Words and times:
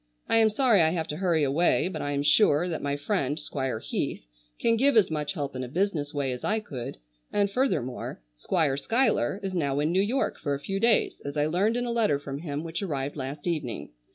I 0.27 0.37
am 0.37 0.49
sorry 0.49 0.81
I 0.81 0.89
have 0.89 1.05
to 1.09 1.17
hurry 1.17 1.43
away, 1.43 1.87
but 1.87 2.01
I 2.01 2.09
am 2.09 2.23
sure 2.23 2.67
that 2.67 2.81
my 2.81 2.97
friend 2.97 3.37
Squire 3.39 3.77
Heath 3.77 4.25
can 4.59 4.75
give 4.75 4.97
as 4.97 5.11
much 5.11 5.33
help 5.33 5.55
in 5.55 5.63
a 5.63 5.67
business 5.67 6.11
way 6.11 6.31
as 6.31 6.43
I 6.43 6.59
could, 6.59 6.97
and 7.31 7.51
furthermore, 7.51 8.19
Squire 8.35 8.77
Schuyler 8.77 9.39
is 9.43 9.53
now 9.53 9.79
in 9.79 9.91
New 9.91 10.01
York 10.01 10.39
for 10.39 10.55
a 10.55 10.59
few 10.59 10.79
days 10.79 11.21
as 11.23 11.37
I 11.37 11.45
learned 11.45 11.77
in 11.77 11.85
a 11.85 11.91
letter 11.91 12.17
from 12.17 12.39
him 12.39 12.63
which 12.63 12.81
arrived 12.81 13.15
last 13.15 13.45
evening. 13.45 13.91